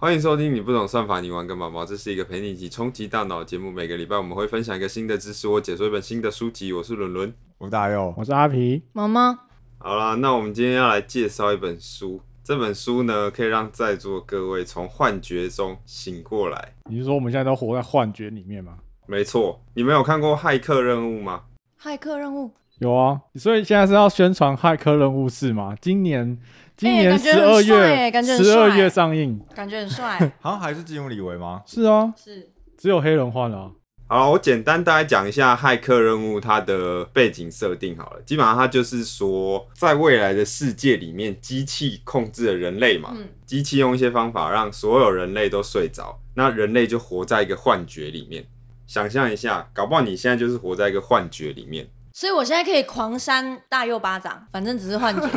[0.00, 1.84] 欢迎收听你不懂算法，你玩个毛毛。
[1.84, 3.68] 这是一个陪你一起冲击大脑的节目。
[3.68, 6.72] 每个礼拜我们会分享一个新的知识，我解说一本新的书籍。
[6.72, 7.34] 我是伦伦。
[7.58, 8.80] 我是大佑，我是阿皮。
[8.92, 9.36] 毛毛，
[9.78, 12.20] 好啦，那我们今天要来介绍一本书。
[12.44, 16.74] 这本书呢，可以让在座各位从幻觉中醒过来。
[16.88, 18.78] 你是说我们现在都活在幻觉里面吗？
[19.06, 21.42] 没错，你们有看过《骇客任务》吗？
[21.82, 25.74] 骇客任务，有啊，所以现在是要宣传《骇客任务是》吗？
[25.80, 26.38] 今年
[26.78, 29.40] 今年感觉很十二月帅欸感觉很帅十二月上映。
[29.54, 31.60] 感觉很帅， 好像还是基努里维吗？
[31.66, 33.58] 是啊，是只有黑人换了
[34.06, 38.22] 啊、好，我简单大概讲一下《骇客任务》它的背景设定好了。
[38.22, 48.46] 基本上它就是说，在未来的世界里面，机器控制了人类嘛，嗯机器用一些方法让所有人类都睡着，那人类就活在一个幻觉里面。
[48.86, 51.86] 想象一下，搞不好你现在就是活在一个幻觉里面。
[52.18, 55.28] 所以我现在可以狂扇大右巴掌，反正只是幻觉。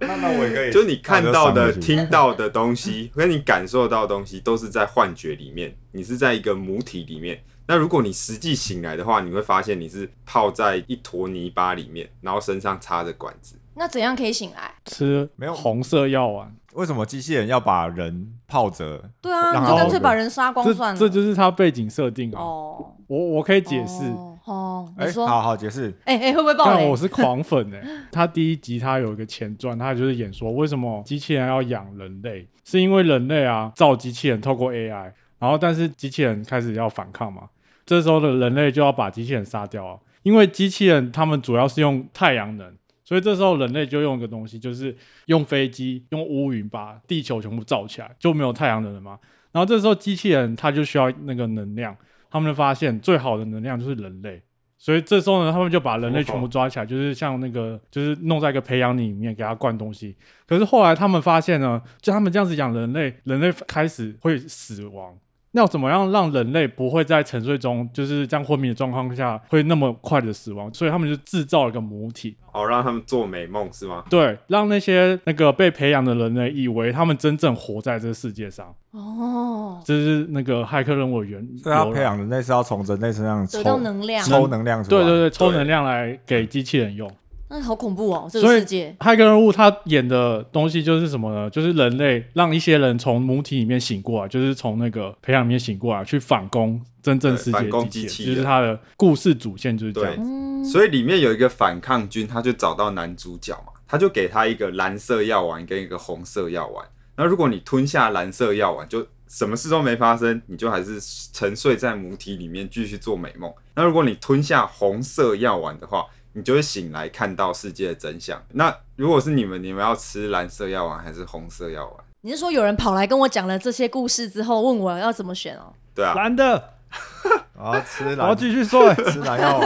[0.00, 5.76] 那那我也可以，就你看到的、听到的东西， 跟你感受到的东西，都是在幻觉里面。
[5.92, 7.38] 你是在一个母体里面。
[7.66, 13.56] 那如果你实际醒来的话，你会发现你是泡在一坨泥巴里面，然后身上插着管子。
[13.74, 14.72] 那怎样可以醒来？
[14.86, 19.10] 吃没有红色药丸，为什么机器人要把人泡着？
[19.20, 20.98] 对啊，你就干脆把人杀光算了。
[20.98, 22.40] 这就是它背景设定啊。
[22.40, 24.04] 哦，我我可以解释。
[24.04, 25.94] 哦哦，哎、你说，好好解释。
[26.04, 26.96] 哎哎，会不会爆雷但 我？
[26.96, 37.42] 是狂粉哎、他第一集他有一个前传，他就是演说为什么机器人要养人类，是因为人类啊造机器人透过 AI，然后但是机器人开始要反抗嘛，
[37.84, 42.74] 这时候的人类就要把机器人杀掉啊，因为机器人他们主要是用太阳能。
[43.04, 44.94] 所以这时候人类就用一个东西，就是
[45.28, 49.18] 用飞机、用乌云把地球全部罩起来，就没有太阳能了嘛。
[49.50, 51.96] 然后这时候机器人它就需要那个能量，
[52.30, 54.42] 他们就发现最好的能量就是人类，
[54.76, 60.16] 所以这时候呢，他们就把人类全部抓起来，就是像那个，就是弄在一个培养皿里面给它灌东西。
[60.46, 65.16] 可是后来他们发现呢，就他们这样子养人类，人类开始会死亡。
[65.52, 70.72] 那要怎么样让人类不会在沉睡中，就是这样昏迷的状况下会那么快的死亡？
[70.74, 74.04] 所以他们就制造了一个母体，哦，让他们做美梦是吗？
[74.10, 78.74] 对，让那些那个被培养的人类以为他们真正活在这个世界上。
[78.98, 85.04] 哦，这是那个骇客任务的原所以他培养人类是要从人类身上抽得到能量，抽能量出来。
[85.04, 87.08] 对对对，抽能量来给机器人用。
[87.50, 88.94] 那好恐怖哦，这所以个世界。
[88.98, 91.48] 骇客任务他演的东西就是什么呢？
[91.48, 106.84] 就是人类让一些人从母体里面醒过来，就是从那个培养里面醒过来，去反攻真正世界对反攻的机器器人就是他的故事主线就是这样所以里面有一个反抗军，他就找到男主角嘛，他就给他一个蓝色药丸跟一个红色药丸。
[107.18, 111.00] 那如果你吞下蓝色药丸，就什么事都没发生，你就还是
[111.32, 113.52] 沉睡在母体里面继续做美梦。
[113.74, 118.40] 那如果你吞下红色药丸的话，你就会醒来看到世界的真相。
[118.52, 121.96] 那如果是你们，你们要吃蓝色药丸还是红色药丸？
[122.20, 125.72] 你是说有人跑来跟我讲了这些故事之后，问我要怎么选哦？
[125.96, 126.70] 对啊，蓝的，
[127.58, 129.60] 我要吃我要 继续睡，吃蓝药，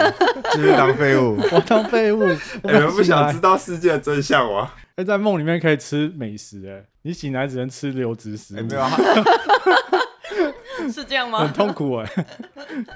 [0.54, 1.38] 继续当废物。
[1.52, 2.24] 我当废物。
[2.64, 3.38] 你们不想知？
[3.40, 4.72] 道世界的真相吗？
[4.96, 8.90] 哎，在梦里面可以吃美食，哎，你醒来只能吃流质食哎、物，没有啊，
[10.92, 11.52] 是这样很？
[11.52, 12.10] 痛苦哎。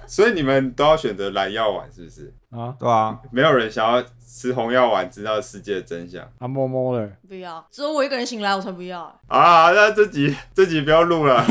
[0.07, 2.33] 所以你们都要选择蓝药丸，是不是？
[2.51, 6.23] 啊，啊，对啊，没有人想要吃红药丸，知道世界的真相。
[6.39, 9.03] 啊摸摸嘞，不要，只有我一个人醒来，我才不要。
[9.29, 11.45] 啊，那这集这集不要录了，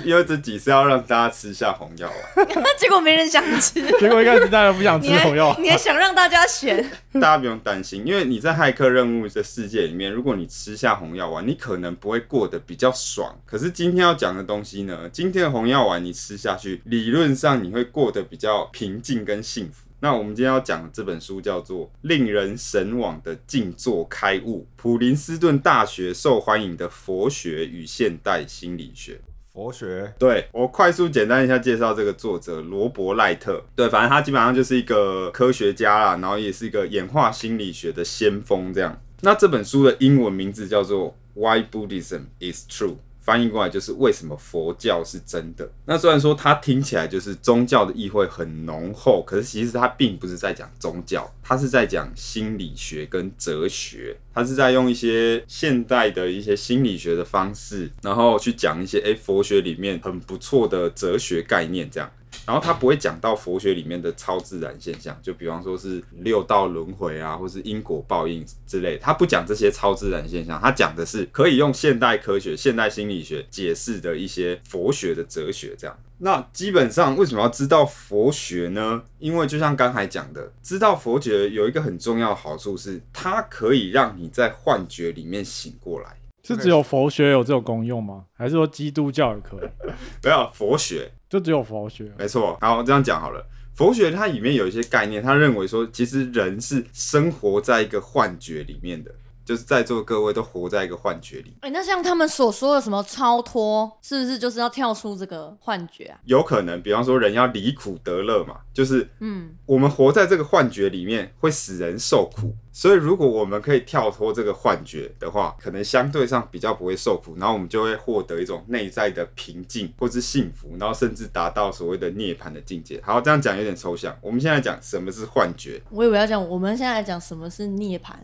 [0.06, 2.46] 因为这集是要让大家吃下红药丸。
[2.78, 6.84] 结果没人想吃，结果一开始大家不想吃你红药，你还想让大家选？
[7.14, 13.38] 大家不用担心，因为你在骇客任务的世界里面，如果你吃下红药丸，你可能不会过得比较爽。
[13.44, 19.86] 可是今天要讲的东西呢，今天的红药丸你吃下去，理论上你会过得比较平静跟幸福。
[20.02, 29.14] 那我们今天要讲的这本书叫做《令人神往的静坐开悟：普林斯顿大学受欢迎的佛学与现代心理学》。
[29.60, 33.62] 博学对我快速简单一下介绍这个作者罗伯赖特。
[33.76, 38.98] 对，反正他基本上就是一个科学家啦，然后也是一个演化心理学的先锋这样。
[39.20, 42.88] 那这本书的英文名字叫做《Why Buddhism Is True》。
[43.20, 45.70] 翻译过来就是为什么佛教是真的。
[45.84, 54.16] 那虽然说它听起来就是宗教的意会很浓厚，可是其实它并不是在讲宗教，它是在讲心理学跟哲学。
[54.32, 62.10] 它是在用一些现代的一些心理学的方式，然后去讲一些诶佛学里面很不错的哲学概念这样。
[62.46, 75.96] 然后他不会讲到佛学里面的超自然现象，就比方说是六道轮回啊，或是因果报应之类，他不讲这些超自然现象，他讲的是可以用现代科学、现代心理学解释的一些佛学的哲学这样。
[76.18, 79.02] 那基本上为什么要知道佛学呢？
[79.18, 86.19] 因为就像刚才讲的，知道佛学有一个很重要的好处是，它可以让你在幻觉里面醒过来。
[86.42, 88.24] 是只有佛学有这种功用吗？
[88.32, 89.68] 还是说基督教也可以？
[90.24, 92.12] 没有佛学，就只有佛学？
[92.18, 92.56] 没错。
[92.60, 93.44] 好，这样讲好了。
[93.74, 99.10] 佛学它里面有一些概念，他认为说，其实人是生活在一个幻觉里面的，
[99.42, 101.56] 就是在座各位都活在一个幻觉里。
[101.60, 106.18] 哎、那像他们所说的什么超脱，是不是就是要跳出这个幻觉啊？
[106.24, 122.98] 有可能，比方说人要离苦得乐嘛，就是嗯，我们活在这个幻觉里面会使人受苦，所以如果我们可以跳脱这个幻觉的话，可能相对上比较不会受苦，然后我们就会获得一种内在的平静或是幸福，然后甚至达到所谓的涅槃的境界。
[123.04, 128.14] 好，这样讲有点抽象，我们现在讲什么是幻觉，我以为要讲，我们现在来讲什么是涅槃。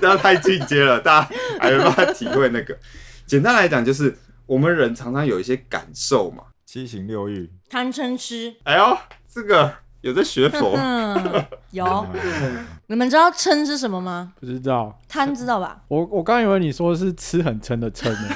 [0.00, 2.76] 这样太进阶了，大家还没办法体会那个。
[3.24, 6.42] 简单来讲，就是我们人常常有一些感受嘛。
[6.66, 8.98] 七情六欲，贪嗔痴，哎呦，
[9.32, 12.06] 这个有在学佛，嗯， 有。
[12.86, 14.32] 你们知道嗔是什么吗？
[14.40, 14.98] 不知道。
[15.08, 15.80] 贪知道吧？
[15.88, 18.28] 我我刚以为你说是吃很撑的撑呢，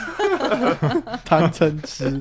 [1.24, 2.20] 贪嗔吃，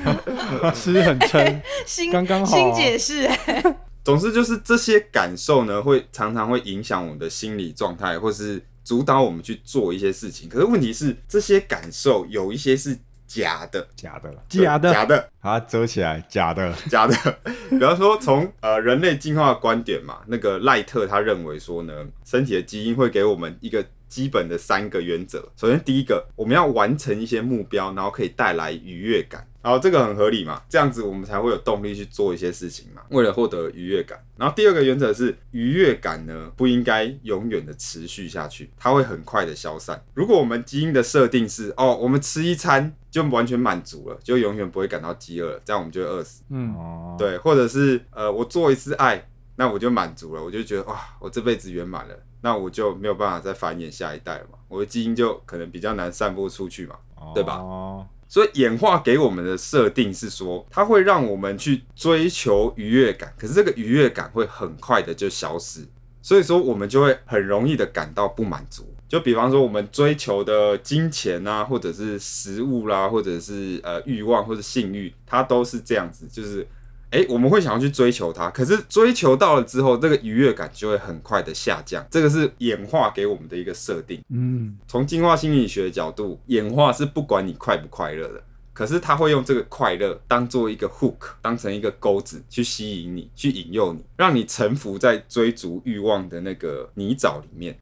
[0.74, 10.48] 吃很撑，新刚刚好啊新解释、哎，总之就是这些感受呢，会常常会影响我们的心理状态，或是主导我们去做一些事情。
[10.48, 12.98] 可是问题是，这些感受有一些是
[13.30, 17.14] 假的，假的，假的，假的，把它遮起来，假的，假的。
[17.70, 21.92] 比方说，从呃人类进化的观点嘛，那个赖特他认为说呢，
[22.24, 25.48] 身体的基因会给我们一个基本的三个原则。
[25.56, 29.46] 首先，第一个，我们要完成一些目标，然后可以带来愉悦感。
[29.62, 34.18] 然后这个很合理嘛，这样子我们才会有动力去做一些事情嘛，为了获得愉悦感。
[34.38, 40.02] 然后第二个原则是，愉悦感呢不应该永远的持续下去，它会很快的消散。
[40.14, 46.42] 如果我们基因的设定是哦，我们吃一餐就完全满足了，就永远不会感到饥饿了，这样我们就会饿死。
[46.50, 56.96] 嗯，哦，，对，或者是呃，我做一次爱，那我就满足了，我就觉得哇，我这辈子圆满了，那我就没有办法再繁衍下一代了嘛，我的基因就可能比较难散播出去嘛。
[57.34, 65.86] 对吧哦，所以演化给我们的设定是说，它会让我们去追求愉悦感，可是这个愉悦感会很快的就消失，
[66.22, 68.89] 所以说我们就会很容易的感到不满足。
[69.10, 76.64] 就比方说，我们追求的金钱啊，或者是食物啦、或者是呃欲望或者性欲，它都是这样子，就是
[77.10, 82.06] 诶，我们会想要去追求它，可是追求到了之后，这个愉悦感就会很快的下降。
[82.08, 84.22] 这个是演化给我们的一个设定。
[84.28, 88.40] 嗯，从进化心理学的角度，演化是不管你快不快乐的，
[88.72, 97.76] 可是它会用这个快乐当做一个 hook，当成一个钩子去吸引你，去引诱你，让你臣服在追逐欲望的那个泥沼里面。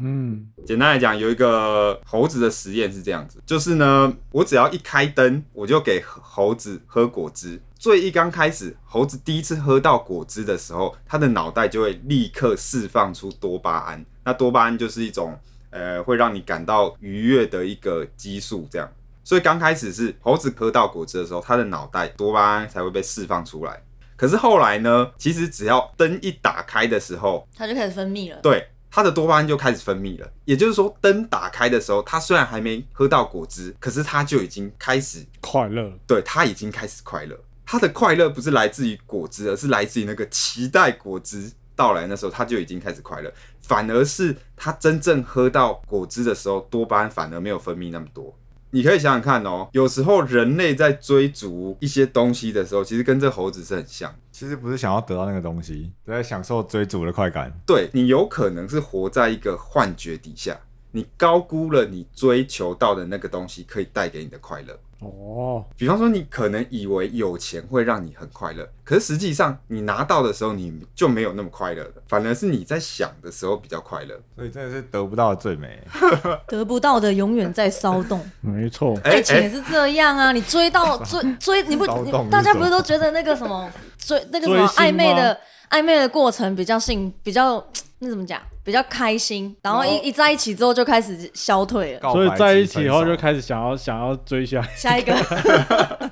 [0.00, 7.60] 嗯，嗯，简单来讲，有一个猴子的实验是这样子，就是呢，我只要一开灯，我就给猴子喝果汁。
[7.78, 14.04] 最一刚开始，猴子第一次喝到果汁的时候，它的脑袋就会立刻释放出多巴胺。
[14.24, 15.38] 那多巴胺就是一种
[15.70, 18.90] 呃会让你感到愉悦的一个激素，这样。
[19.22, 23.82] 所以刚开始是猴子喝到果汁的时候，它的脑袋多巴胺才会被释放出来。
[24.16, 28.40] 可是后来呢，其实只要灯一打开的时候，它就开始分泌了。
[28.40, 28.66] 对，
[28.96, 30.32] 它的多巴胺就开始分泌了。
[30.46, 37.38] 也就是说，灯打开的时候，他虽然还没喝到果汁，可是他就已经开始，快乐，对，他已经开始快乐。
[37.66, 43.30] 他的快乐不是来自于果汁，而是来自于那个期待果汁到来那时候，他就已经开始快乐。
[43.60, 48.34] 反而是他真正喝到果汁的时候，多巴胺反而没有分泌那么多。
[48.70, 54.14] 你可以想想看哦，有时候人类在追逐一些东西的时候，其实跟这猴子是很像。
[54.32, 57.52] 其实不是想要得到那个东西，都在享受追逐的快感。
[57.66, 60.58] 对你有可能是活在一个幻觉底下，
[60.90, 64.78] 你高估了你追求到的那个东西可以带给你的快乐。
[65.00, 74.18] 哦，比方说，你可能以为有钱会让你很快乐，可是实际上你拿到的时候你就没有那么快乐了，反而是你在想的时候比较快乐。
[74.34, 75.82] 所以真的是得不到的最美。
[76.48, 78.20] 得不到的永远在骚动。
[78.40, 85.38] 没错，哎爱情也是这样啊， 你追到追追，你不你大家不是都觉得那个什么追那个什么暧昧的
[85.70, 87.62] 暧昧的过程比较性比较
[87.98, 92.00] 那怎么讲比较开心，然后一一在一起之后就开始消退了。
[92.00, 95.14] 告白所以在一起以后就开始想要想要追下，下一个，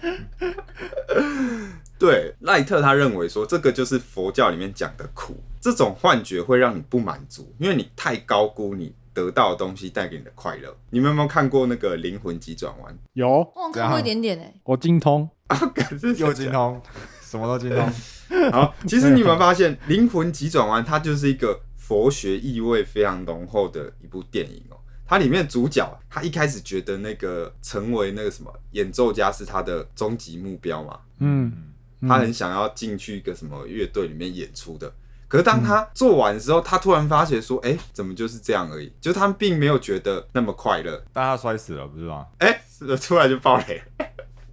[1.99, 10.75] 对，赖特他认为说，这个就是佛教里面讲的苦，这种幻觉会让你不满足，因为你太高估你得到的东西带给你的快乐。
[10.91, 15.73] 你们有没有看过那个《灵魂急转弯有我看过一点点哎，我精通，》啊？
[15.75, 16.81] 可是 又精通，
[17.21, 17.87] 什么都精通。
[18.51, 24.77] 好，其实你有没有发现，《灵魂急转弯》它就是一个佛学意味非常浓厚的一部电影哦。
[25.07, 31.53] 它里面主角，他一开始觉得那个成为那个什么演奏家是他的终极目标嘛，嗯，
[32.01, 34.89] 嗯他很想要进去一个什么乐队里面演出的。
[35.29, 38.93] 可可是当他做完之后，他突然发觉说，哎、怎么就是这样而已？
[39.01, 42.25] 就是他并没有觉得那么快乐，但他摔死了，不是吗？
[42.39, 44.07] 哎、是突然就爆雷了。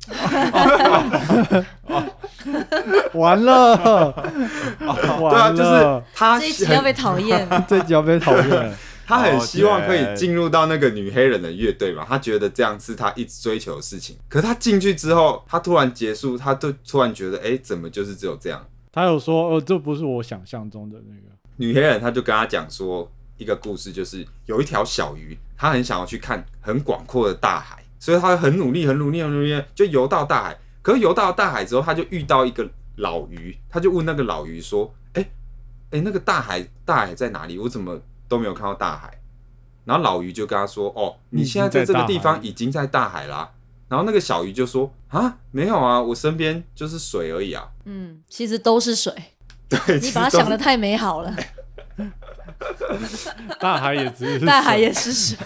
[3.13, 3.75] 完了，
[4.79, 7.47] 对啊，就是了，他 这一集要被讨厌。
[7.67, 8.73] 这一集要被讨厌了。
[9.05, 14.15] 他很希望可以进入到那个女黑人的乐队嘛，他觉得这样是他一直追求的事情。
[14.29, 18.65] 可是他进去之后，他突然结束，他就突然觉得，哎、怎么就是只有这样？
[18.93, 21.21] 他有说，哦，这不是我想象中的那个。
[21.57, 30.57] 女黑人他就跟他讲说一个故事，就是有一条小鱼，他很想要去看很广阔的大海，所以他很努力、很努力、很努力，就游到大海。
[30.81, 35.29] 可是游到大海之后，他就遇到一个老鱼，他就问那个老鱼说：“哎、
[35.91, 37.59] 哎、那个大海大海在哪里？
[37.59, 39.21] 我怎么都没有看到大海？”
[39.85, 43.51] 然后老鱼就跟他说：“哦，你现在在这个地方已经在大海啦、
[43.87, 47.69] 然后那个小鱼就说：“啊，没有啊，我身边就是水而已啊。
[47.85, 49.13] 嗯，其实都是水，”
[49.69, 51.31] 对，你把它想的太美好了，
[53.59, 55.37] 大海也只是大海也是水。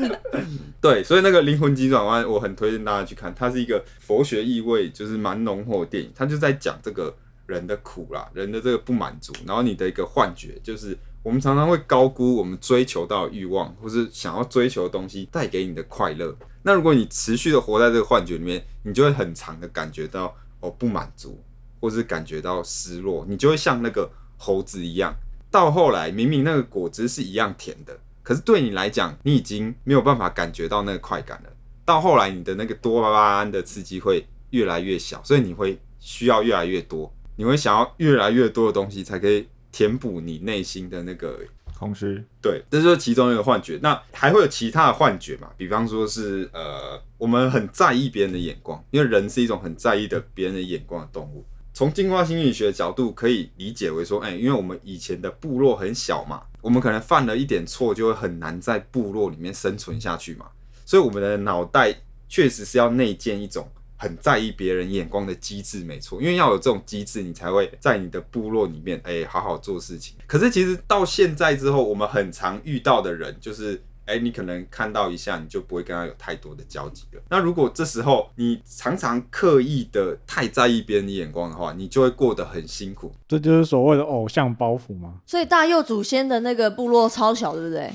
[0.80, 7.14] 对，所以那个灵魂急转弯，我很推荐大家去看，它是一个佛学意味就是蛮浓厚的电影，它就在讲这个
[7.46, 16.36] 人的苦啦，人的这个不满足，然后你的一个幻觉，就是我们常常会高估我们追求到的欲望，或是想要追求的东西带给你的快乐。
[16.62, 21.42] 那如果你持续的活在这个幻觉里面，你就会很长的感觉到哦不满足，
[21.80, 25.14] 或是感觉到失落，你就会像那个猴子一样，
[25.54, 31.50] 到后来明明那个果汁是一样甜的，可是对你来讲，你已经没有办法感觉到那个快感了。
[31.84, 41.38] 到后来，你的那个多巴胺的刺激会越来越小，所以你会需要越来越多，你会想要越来越多的东西才可以填补你内心的那个
[41.78, 43.78] 空虚，对，这就是其中一个幻觉。
[43.80, 45.48] 那还会有其他的幻觉嘛？
[45.56, 51.44] 比方说是呃，我们很在意别人的眼光，因为人是一种很在意的别人的眼光的动物。
[51.74, 60.46] 从进化心理学角度，可以理解为说，哎、因为我们以前的部落很小嘛，我们可能犯了一点错，就会很难在部落里面生存下去嘛。
[60.86, 61.92] 所以我们的脑袋
[62.28, 70.14] 确实是要内建一种很在意别人眼光的机制，没错，因为要有这种机制，你才会在你的部落里面，哎、好好做事情。
[70.28, 73.82] 可是其实到现在之后，我们很常遇到的人就是。
[74.06, 77.20] 哎，你可能看到一下，你就不会跟他有太多的交集了。
[77.30, 83.12] 那如果这时候你常常刻意的太在意别人的眼光的话，你就会过得很辛苦。
[83.26, 85.14] 这就是所谓的偶像包袱吗。
[85.26, 87.90] 所以大佑祖先的那个部落超小，对不对？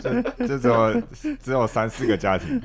[0.46, 1.02] 这只有
[1.42, 2.60] 只有三四个家庭，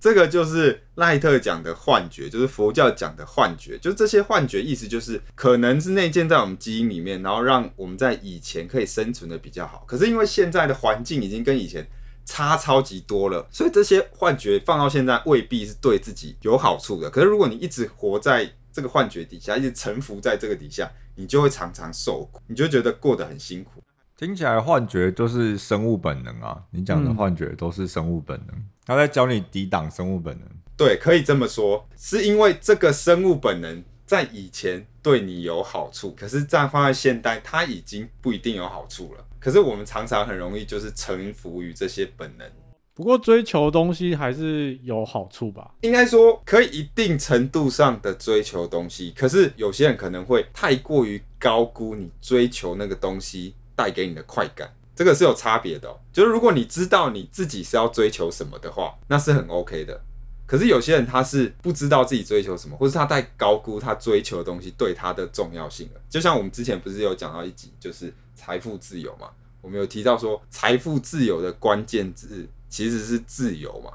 [0.00, 9.84] 这个就是赖特讲的幻觉，就是佛教讲的幻觉，就是这些幻觉意思就是可能是内建在我们基因里面，然后让我们在以前可以生存的比较好。
[9.86, 11.86] 可是因为现在的环境已经跟以前
[12.24, 17.10] 差超级多了，所以这些幻觉放到现在未必是对自己有好处的。
[17.10, 23.82] 可是如果你一直活在这个幻觉底下，一直臣服在这个底下，你就会常常受苦，你就觉得过得很辛苦。
[24.16, 26.56] 听起来幻觉就是生物本能啊！
[26.70, 30.48] 你讲的嗯幻觉都是生物本能，他在教你抵挡生物本能。
[30.76, 39.24] 对，可以这么说，是因为这个生物本能在以前对你有好处，可是这样放在现代，它已经不一定有好处了。
[39.38, 42.50] 可是我们常常很容易就是臣服于这些本能，
[42.92, 45.74] 不过追求东西还是有好处吧？
[45.82, 54.72] 应该说可以一定程度上的追求东西，可是有些人可能会太过于高估你追求那个东西带给你的快感。
[54.94, 60.00] 这个是有差别的，就是如果你知道你自己是要追求什么的话，那是很 OK 的。
[60.46, 66.00] 可是有些人他是不知道自己追求什么，或是他太高估他追求的东西对他的重要性了。
[66.08, 69.30] 就像我们之前不是有讲到一集，就是财富自由嘛，
[69.62, 73.90] 我们有提到说财富自由的关键字其实是自由嘛，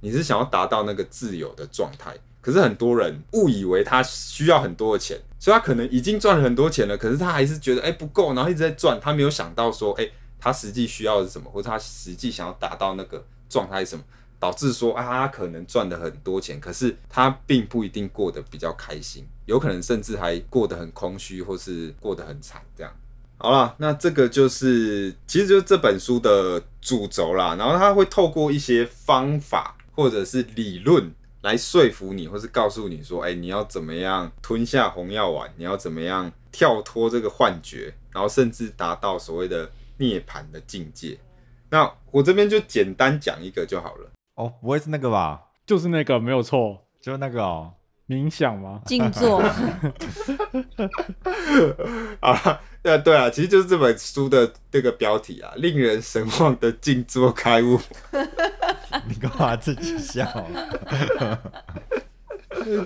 [0.00, 2.14] 你是想要达到那个自由的状态。
[2.40, 10.06] 可是很多人误以为他需要很多的钱，所以他可能已经赚了很多钱了，可是他还是觉得哎、不够，然后一直在赚，他没有想到说哎、
[10.44, 14.04] 他实际需要的是什么，或者他实际想要达到那个状态是什么。
[14.40, 22.92] 导致说啊，他可能赚的很多钱，可是他并不一定过得比较开心，有可能甚至还过得很空虚，或是过得很惨这样。
[23.38, 31.10] 好了，那这个就是其实就是这本书的主轴啦，然后他会透过一些方法或者是理论
[31.40, 41.18] 来说服你，或是告诉你说，哎、你要怎么样吞下红药丸，你要怎么样跳脱这个幻觉，然后甚至达到所谓的涅槃的境界。
[41.70, 44.10] 那我这边就简单讲一个就好了。
[44.36, 45.40] 哦，不会是那个吧？
[45.66, 47.72] 就是那个没有错，就是那个哦，
[48.08, 48.82] 冥想吗？
[48.86, 49.38] 静坐，
[52.20, 57.80] 啊，对啊，对啊，其实就是这本书的这个标题啊，令人神往的静坐开悟。
[59.08, 60.24] 你干嘛自己笑？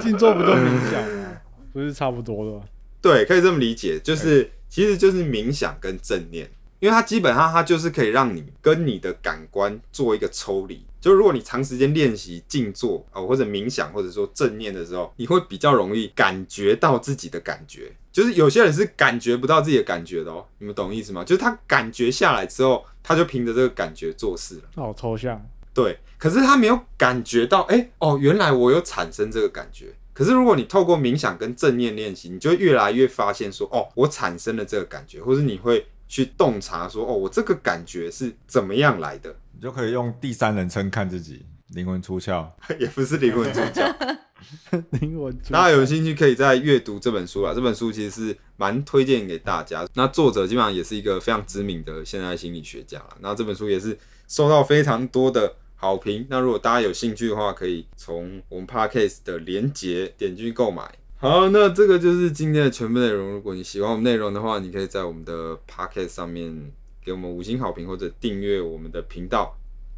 [0.01, 1.37] 静坐不就冥想吗？
[1.73, 2.65] 不是差不多的吗？
[3.03, 6.49] 对，可以这么理解，就是其实就是冥想跟正念，
[6.81, 10.85] 因为它基本上它就是可以让你跟你的感官做一个抽离。
[11.01, 17.93] 就如果你长时间练习静坐哦，或者冥想，或者说正念的时候，你会比较容易感觉到自己的感觉。
[18.11, 21.23] 就是有些人是感觉不到自己的感觉的哦，你们懂意思吗？
[21.23, 24.63] 就是他感觉下来之后，他就凭着这个感觉做事了。
[24.75, 25.41] 那好抽象。
[25.73, 29.95] 对，可是他没有感觉到，哎、哦，原来我有产生这个感觉。
[30.13, 42.49] 可是如果你透过冥想跟正念练习，你就越来越发现说，哦，我产生了这个感觉，或者你会去洞察说，哦，我这个感觉是怎么样来的，你就可以用第三人称看自己，灵魂出窍。
[42.81, 44.17] 也不是灵魂出窍。
[45.01, 49.87] 灵魂出大家有兴趣可以再阅读这本书啦，这本书其实是蛮推荐给大家。
[49.95, 56.27] 那作者基本上也是一个非常知名的现代心理学家啦，那这本书也是受到非常多的好评。
[56.31, 60.89] 那如果大家有兴趣的话，可以从我们 podcast 的连结点进去购买。
[61.21, 63.33] 好，那这个就是今天的全部内容。
[63.33, 66.73] 如果你喜欢我们内容的话，你可以在我们的 Pocket 上面
[67.05, 69.57] 给我们五星好评，或者订阅我们的频道，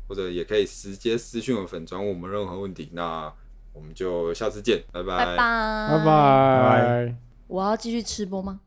[0.08, 2.88] 或者也可以直接私讯我们粉专问我们任何问题。
[2.92, 3.30] 那
[3.74, 7.14] 我们就下次见，拜拜拜拜拜拜。
[7.48, 8.60] 我要继续吃播吗？